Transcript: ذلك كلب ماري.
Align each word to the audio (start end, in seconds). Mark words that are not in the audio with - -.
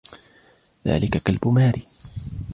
ذلك 0.87 1.17
كلب 1.17 1.47
ماري. 1.47 1.87